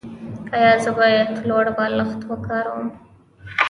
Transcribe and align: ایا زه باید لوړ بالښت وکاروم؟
ایا 0.57 0.73
زه 0.83 0.91
باید 0.99 1.29
لوړ 1.49 1.65
بالښت 1.77 2.19
وکاروم؟ 2.25 2.83